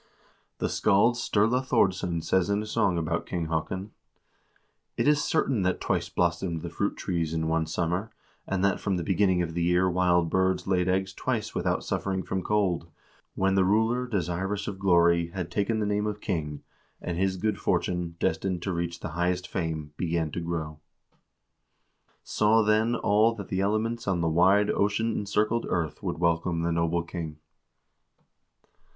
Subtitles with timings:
[0.01, 0.07] 1
[0.57, 3.91] The scald Sturla Thordsson says in a song about King Haakon:"
[4.97, 8.09] It is certain that twice blossomed the fruit trees in one summer,
[8.47, 12.23] and that from the beginning of the year wild birds laid eggs twice without suffering
[12.23, 12.87] from cold,
[13.35, 16.63] when the ruler, desirous of glory, had taken the name of king,
[16.99, 20.79] and his good fortune, destined to reach the highest fame, began to grow."
[22.23, 26.71] Saw, then, all that the elements on the wide ocean encircled earth would welcome the
[26.71, 27.37] noble king."